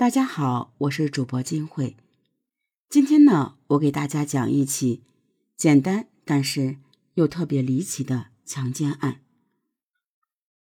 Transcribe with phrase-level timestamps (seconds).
[0.00, 1.94] 大家好，我是主播金慧。
[2.88, 5.02] 今天呢，我给大家讲一起
[5.58, 6.78] 简单但是
[7.16, 9.20] 又特别离奇的强奸案。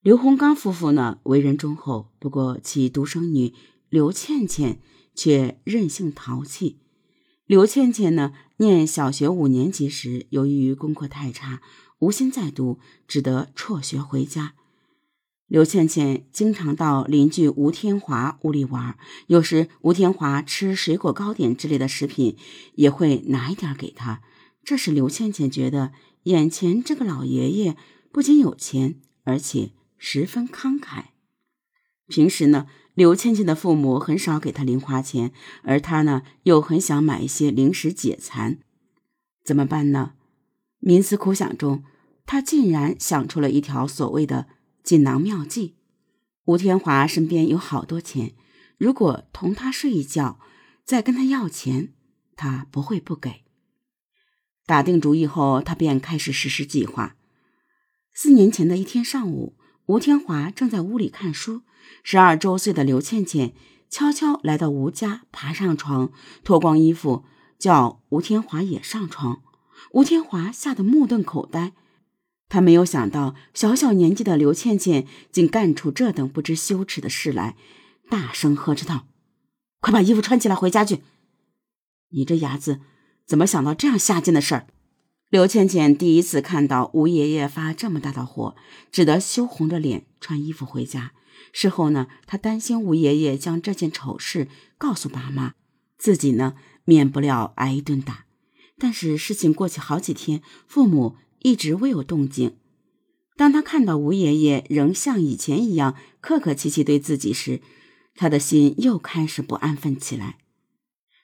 [0.00, 3.54] 刘洪刚夫妇呢，为人忠厚，不过其独生女
[3.88, 4.80] 刘倩倩
[5.14, 6.80] 却任性淘气。
[7.46, 11.62] 刘倩倩呢，念小学五年级时，由于功课太差，
[12.00, 14.54] 无心再读，只得辍学回家。
[15.50, 22.36] 刘倩倩经常到邻居吴天华屋里玩，有时吴天华吃水果糕点之类的食品，
[22.76, 24.22] 也会拿一点给她。
[24.62, 25.90] 这使刘倩倩觉得
[26.22, 27.76] 眼前这个老爷爷
[28.12, 31.06] 不仅有钱，而且十分慷慨。
[32.06, 35.32] 平时呢，刘倩倩的父母很少给她零花钱，
[35.64, 38.60] 而她呢，又很想买一些零食解馋，
[39.44, 40.12] 怎么办呢？
[40.80, 41.82] 冥思苦想中，
[42.24, 44.46] 她竟然想出了一条所谓的。
[44.90, 45.76] 锦囊妙计，
[46.46, 48.34] 吴天华身边有好多钱，
[48.76, 50.40] 如果同他睡一觉，
[50.84, 51.92] 再跟他要钱，
[52.34, 53.44] 他不会不给。
[54.66, 57.14] 打定主意后，他便开始实施计划。
[58.12, 61.62] 四年前的一天上午，吴天华正在屋里看书，
[62.02, 63.54] 十二周岁的刘倩倩
[63.88, 66.10] 悄悄来到吴家，爬上床，
[66.42, 67.24] 脱光衣服，
[67.60, 69.40] 叫吴天华也上床。
[69.92, 71.74] 吴天华吓得目瞪口呆。
[72.50, 77.56] 他没有想到，小小年纪的刘倩倩竟干出这等不知羞耻的事来，
[78.10, 79.06] 大声呵斥道
[79.80, 81.00] ：“快把衣服穿起来，回家去！
[82.10, 82.80] 你这伢子，
[83.24, 84.66] 怎么想到这样下贱的事儿？”
[85.30, 88.56] 刘倩倩第一次看到吴爷爷发这么大的火，
[88.90, 91.12] 只得羞红着脸穿衣服回家。
[91.52, 95.54] 事后呢，她担心吴爷爷将这件丑事告诉爸妈，
[95.96, 98.24] 自己呢免不了挨一顿打。
[98.76, 101.14] 但是事情过去好几天，父母。
[101.40, 102.56] 一直未有动静。
[103.36, 107.60] 当他看到吴爷爷仍像以前一样客客气气对自己时，
[108.14, 110.38] 他的心又开始不安分起来。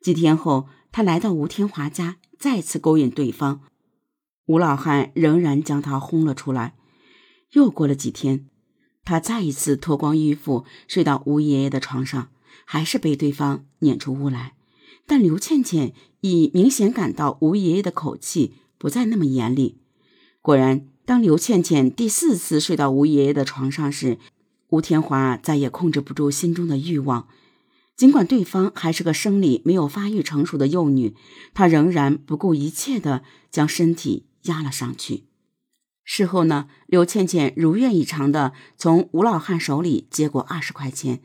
[0.00, 3.60] 几天后，他来到吴天华家，再次勾引对方。
[4.46, 6.74] 吴老汉仍然将他轰了出来。
[7.52, 8.48] 又过了几天，
[9.04, 12.30] 他再一次脱光衣服睡到吴爷爷的床上，
[12.64, 14.54] 还是被对方撵出屋来。
[15.06, 15.92] 但刘倩倩
[16.22, 19.78] 已明显感到吴爷爷的口气不再那么严厉。
[20.42, 24.18] 果然，当刘倩倩第四次睡到吴爷爷的床上时，
[24.68, 27.28] 吴天华再也控制不住心中的欲望。
[27.94, 31.14] 尽管对方还是个生理没有发育成熟的幼女，
[31.52, 35.24] 他仍然不顾一切地将身体压了上去。
[36.04, 41.20] 事后呢，刘倩倩如愿以偿地从吴老汉手里接过二十块钱，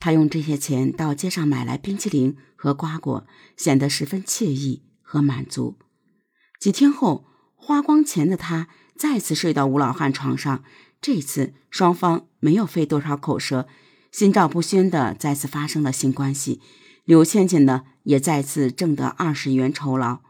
[0.00, 3.24] 她用这些钱到街上买来冰淇淋和瓜果，
[3.56, 5.76] 显得十分惬意和满足。
[6.58, 7.27] 几天后。
[7.60, 10.64] 花光钱的他再次睡到吴老汉床上，
[11.02, 13.68] 这次双方没有费多少口舌，
[14.10, 16.60] 心照不宣的再次发生了性关系。
[17.04, 20.20] 刘倩倩呢，也再次挣得二十元酬劳。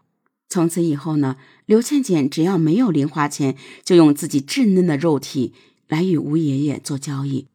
[0.48, 5.54] 从此以后呢，刘倩倩只要没有零花钱，就用自己稚嫩的肉体
[5.86, 7.48] 来与吴爷爷做交易。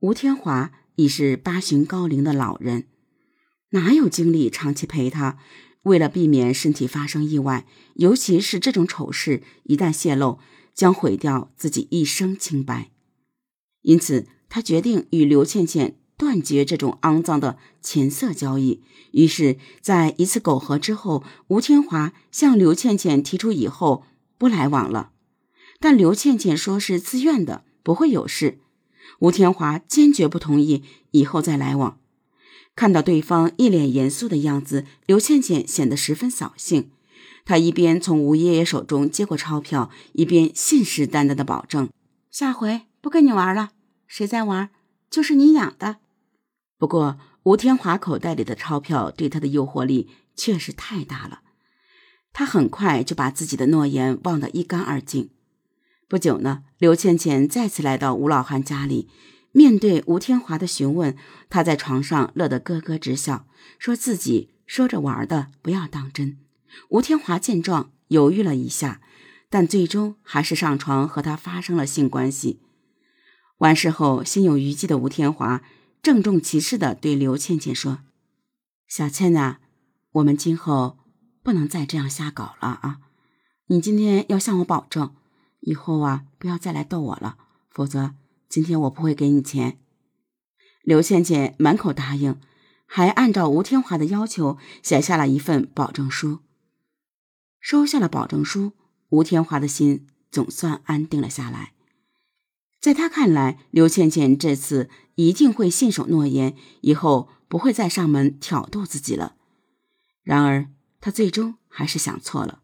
[0.00, 2.86] 吴天华已是八旬高龄的老人，
[3.70, 5.38] 哪有精力长期陪他？
[5.82, 10.38] 为了避免身体发生意外，尤其是这种丑事一旦泄露，
[10.74, 12.90] 将毁掉自己一生清白，
[13.82, 18.82] 因此他决定与刘倩倩断绝这种肮脏的钱色交易。
[19.12, 24.04] 于是，在一次苟合之后，吴天华向刘倩倩提出以后
[24.36, 25.12] 不来往了，
[25.80, 28.58] 但刘倩倩说是自愿的，不会有事。
[29.20, 31.99] 吴天华坚决不同意以后再来往。
[32.74, 36.90] 看到对方一脸严肃的样子，刘倩倩显得十分扫兴。
[37.44, 41.88] 她一边从吴爷爷手中接过钞票，一边信誓旦旦地保证
[42.30, 43.70] ：“下回不跟你玩了，
[44.06, 44.70] 谁再玩
[45.10, 45.96] 就是你养的。”
[46.78, 51.40] 不过，吴天华口袋里的钞票对他的诱惑力确实太大了，
[52.32, 55.30] 他很快就把自己的诺言忘得一干二净。
[56.08, 59.08] 不久呢，刘倩倩再次来到吴老汉家里。
[59.52, 61.16] 面对吴天华的询问，
[61.48, 63.46] 他在床上乐得咯咯直笑，
[63.78, 66.38] 说自己说着玩的，不要当真。
[66.90, 69.00] 吴天华见状，犹豫了一下，
[69.48, 72.60] 但最终还是上床和他发生了性关系。
[73.58, 75.62] 完事后，心有余悸的吴天华
[76.00, 77.98] 郑重其事地对刘倩倩说
[78.86, 79.56] ：“小倩呐，
[80.12, 80.98] 我们今后
[81.42, 82.98] 不能再这样瞎搞了啊！
[83.66, 85.12] 你今天要向我保证，
[85.58, 87.36] 以后啊不要再来逗我了，
[87.68, 88.14] 否则……”
[88.50, 89.78] 今天我不会给你钱，
[90.82, 92.36] 刘倩倩满口答应，
[92.84, 96.40] 还按照吴天华的要求写下了一份保证书。
[97.60, 98.72] 收下了保证书，
[99.10, 101.74] 吴天华的心总算安定了下来。
[102.80, 109.36] 在他看来，刘倩倩这次一定会信守诺言，以后不会再上门挑逗自己了。
[110.24, 110.66] 然而，
[111.00, 112.62] 他最终还是想错了。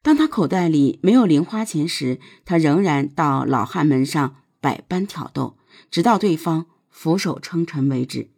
[0.00, 4.36] 当他口袋里没有零花钱时，他仍然到老汉门上
[4.66, 5.56] 百般挑逗，
[5.92, 8.30] 直到对方俯首称臣为止。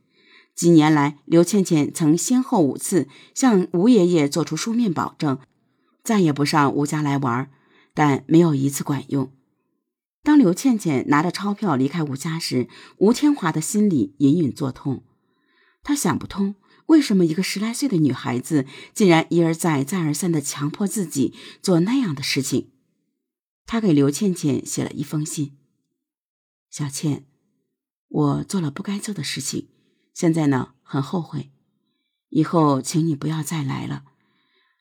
[0.54, 5.38] 几年来，刘倩倩曾先后五次向吴爷爷做出书面保证，
[6.04, 7.50] 再也不上吴家来玩，
[7.94, 9.32] 但没有一次管用。
[10.22, 15.02] 当刘倩倩拿着钞票离开吴家时，吴天华的心里隐隐作痛，
[15.82, 16.56] 他想不通。
[16.88, 21.32] 为什么一个十来岁的女孩子竟然一而再、再而三的强迫自己
[21.62, 22.68] 做那样的事情？
[23.66, 25.52] 他给刘倩倩写了一封信
[26.70, 27.26] ：“小倩，
[28.08, 29.68] 我做了不该做的事情，
[30.14, 31.50] 现在呢很后悔，
[32.28, 34.04] 以后请你不要再来了，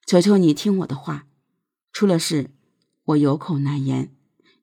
[0.05, 1.27] 求求你听我的话。
[1.91, 2.51] 出了事，
[3.05, 4.15] 我有口难言，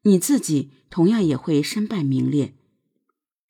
[0.03, 2.55] 你自己同样也会身败名裂。”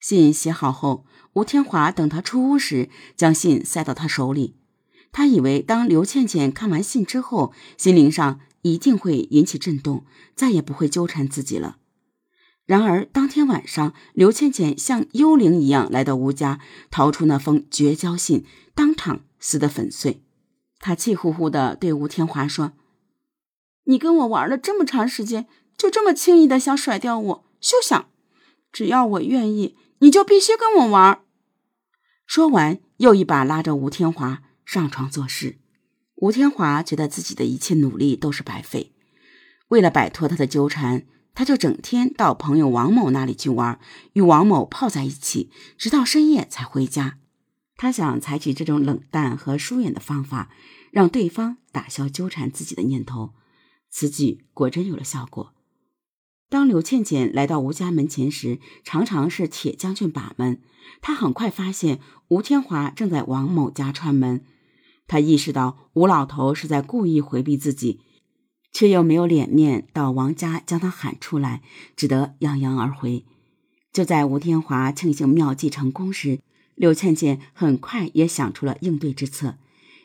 [0.00, 1.06] 信写好后。
[1.34, 4.54] 吴天华等他出屋时，将信塞到他手里。
[5.10, 10.06] 他以为，当刘倩倩看完信之后，心灵上一定会引起震动，
[10.36, 11.78] 再也不会纠缠自己了。
[12.66, 20.22] 然而，当天晚上，刘倩倩像幽灵一样来到吴家，掏出那封绝交信，当场撕得粉碎。
[20.78, 22.72] 他气呼呼地对吴天华说
[23.84, 25.46] ：“你跟我玩了这么长时间，
[25.76, 27.44] 就这么轻易的想甩掉我？
[27.60, 28.08] 休想！
[28.72, 31.20] 只要我愿意，你就必须跟我玩。”
[32.26, 35.58] 说完，又一把拉着吴天华上床做事。
[36.16, 38.94] 吴天华觉得自己的一切努力都是白费。
[39.68, 43.78] 为了摆脱他的纠缠，他就整天到朋友王某那里去玩，
[44.12, 47.18] 与王某泡在一起，直到深夜才回家。
[47.76, 50.50] 他想采取这种冷淡和疏远的方法，
[50.92, 53.34] 让对方打消纠缠自己的念头。
[53.90, 55.52] 此举果真有了效果。
[56.48, 60.60] 当刘倩倩来到吴家门前时，常常是铁将军把门。
[61.00, 61.98] 她很快发现
[62.28, 64.44] 吴天华正在王某家串门，
[65.08, 68.00] 她意识到吴老头是在故意回避自己，
[68.74, 71.62] 却又没有脸面到王家将他喊出来，
[71.96, 73.24] 只得怏怏而回。
[73.92, 76.40] 就在吴天华庆幸妙计成功时，
[76.74, 79.56] 刘倩倩很快也想出了应对之策。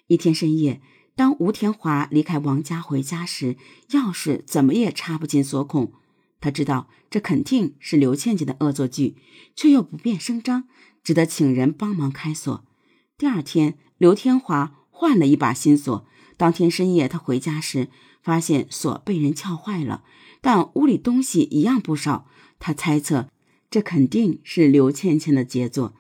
[0.06, 0.80] 一天深夜，
[1.16, 3.57] 当吴天华离开王家回家时，
[3.89, 5.92] 钥匙怎么也插不进锁孔。
[6.39, 9.16] 他知道这肯定是刘倩倩的恶作剧，
[9.56, 10.66] 却又不便声张，
[11.04, 12.63] 只得请人帮忙开锁。
[13.18, 16.06] 第二天，刘天华换了一把新锁。
[16.38, 17.89] 当天深夜，他回家时
[18.30, 20.04] 发现锁被人撬坏了，
[20.40, 22.28] 但屋里东西一样不少。
[22.60, 23.28] 他猜测
[23.72, 25.96] 这肯定是刘倩倩的杰作。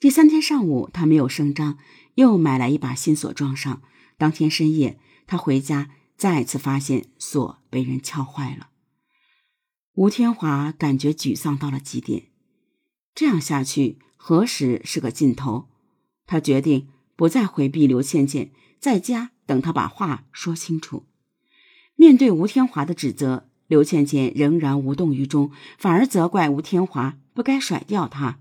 [0.00, 1.78] 第三天上午，他没有声张，
[2.16, 3.80] 又买来一把新锁装上。
[4.18, 4.98] 当天深夜，
[5.28, 8.70] 他回家再次发现锁被人撬坏了。
[9.94, 12.24] 吴天华感觉沮丧到了极点，
[13.14, 15.68] 这样下去何时是个尽头？
[16.26, 18.50] 他决定不再回避刘倩倩，
[18.80, 21.06] 在家等他把话说清楚。
[22.02, 28.40] 面对吴天华的指责，刘倩倩仍然无动于衷，反而责怪吴天华不该甩掉她。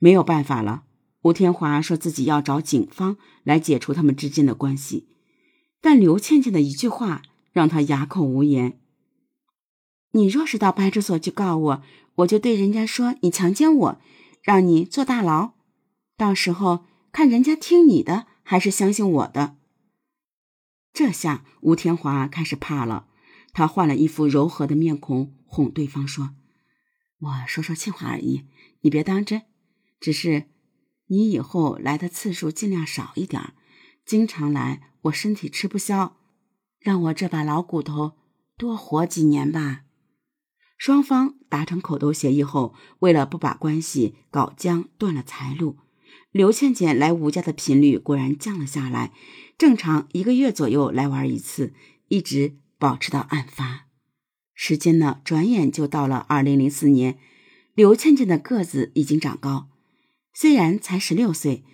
[0.00, 0.82] 没有办法了，
[1.22, 5.06] 吴天华说自己要找警方来解除他们之间的关系，
[5.80, 7.22] 但刘倩倩的一句话
[7.52, 8.80] 让他哑口无言。
[10.10, 11.82] 你若是到派出所去告我，
[12.16, 14.00] 我就对人家说你强奸我，
[14.42, 15.52] 让你坐大牢。
[16.16, 19.57] 到时候看人家听你的还是相信我的。
[20.92, 23.06] 这下吴天华开始怕了，
[23.52, 26.34] 他换了一副柔和的面孔，哄对方说
[27.20, 28.46] ：“我说说气话而已，
[28.80, 29.42] 你别当真。
[30.00, 30.44] 只是
[31.06, 33.54] 你以后来的次数尽量少一点，
[34.04, 36.16] 经常来我身体吃不消，
[36.80, 38.12] 让我这把老骨头
[38.56, 39.82] 多活几年吧。”
[40.78, 45.78] 双方达成口头协议后，为了不把关系搞僵，断了财路，
[46.38, 49.12] 刘倩倩来吴家的频率果然降了下来，
[49.58, 51.74] 正常一个月左右来玩一次，
[52.06, 53.88] 一直保持到案发。
[54.54, 57.18] 时间呢，转眼就到了二零零四年。
[57.74, 59.68] 刘倩倩的个子已经长高，
[60.32, 61.64] 虽然才十六岁，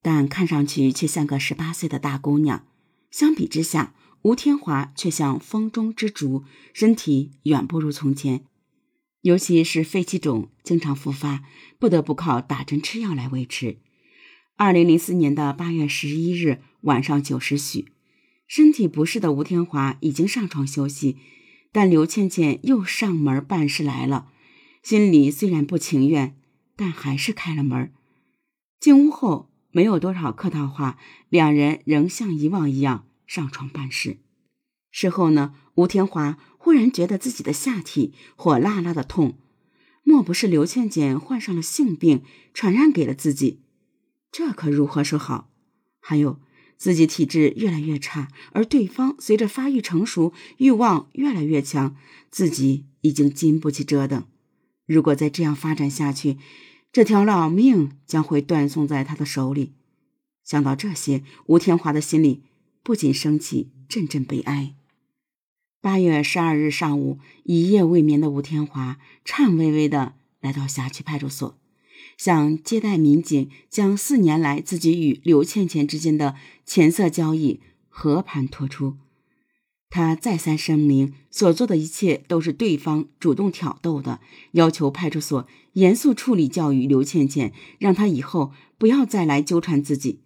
[0.00, 2.66] 但看上去却像个十八岁的大姑娘。
[3.10, 3.92] 相比之下，
[4.22, 8.46] 吴天华却像风中之烛，身体远不如从前，
[9.20, 11.44] 尤其是肺气肿经常复发，
[11.78, 13.76] 不得不靠打针吃药来维持。
[14.58, 17.92] 二零零四年的八月十一日晚上九时许，
[18.48, 21.18] 身体不适的吴天华已经上床休息，
[21.72, 24.28] 但刘倩倩又上门办事来了，
[24.82, 26.34] 心里虽然不情愿，
[26.74, 27.92] 但还是开了门。
[28.80, 30.98] 进屋后没有多少客套话，
[31.28, 33.06] 两人仍像以往一样。
[33.26, 34.20] 上床办事，
[34.90, 39.36] 事后呢，吴天华忽然觉得自己的下体火辣辣的痛，
[40.02, 42.22] 莫不是刘倩倩患上了性病，
[42.54, 43.60] 传染给了自己？
[44.30, 45.50] 这可如何是好？
[46.00, 46.38] 还有，
[46.76, 51.96] 自己体质越来越差，而对方随着发育成熟，欲望越来越强，
[52.30, 54.24] 自己已经经不起折腾。
[54.86, 56.36] 如果再这样发展下去，
[56.92, 59.74] 这条老命将会断送在他的手里。
[60.44, 62.44] 想到这些，吴天华的心里
[62.82, 64.74] 不仅升起，阵阵悲哀。
[65.80, 71.58] 八月十二日上午，一夜未眠的吴天华颤巍巍的来到辖区派出所，
[72.16, 78.96] 向接待民警将四年来自己与刘倩倩之间的钱色交易和盘托出。
[79.88, 84.20] 他再三声明，所做的一切都是对方主动挑逗的，
[84.52, 90.20] 要求派出所严肃处理教育刘倩倩，让她以后不要再来纠缠自己。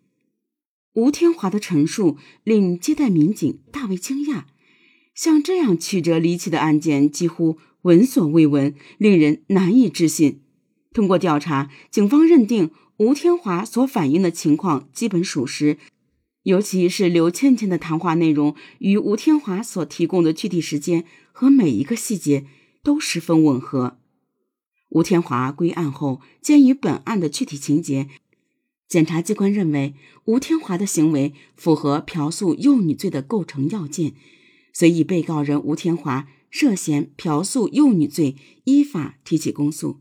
[0.94, 4.44] 吴天华的陈述令接待民警大为惊讶。
[5.14, 10.40] 像这样曲折离奇的案件几乎闻所未闻，令人难以置信。
[10.92, 15.78] 通过调查，警方认定吴天华所反映的情况基本属实，
[16.42, 22.46] 尤其是刘倩倩的谈话内容与吴天华所提供的具体时间和每一个细节
[22.82, 23.98] 都十分吻合。
[24.90, 28.08] 吴天华归案后，鉴于本案的具体情节，
[28.88, 29.94] 检察机关认为
[30.24, 34.14] 吴天华的行为符合嫖宿幼女罪的构成要件。
[34.72, 40.00] 遂以被告人吴天华涉嫌嫖宿幼女罪依法提起公诉。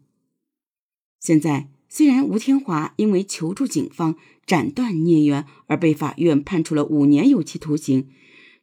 [1.19, 8.07] 现在，虽然吴天华因为求助警方斩断孽缘而被法院判处了五年有期徒刑，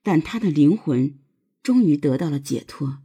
[0.03, 1.15] 但他的灵魂
[1.63, 2.99] 终于得到了解脱。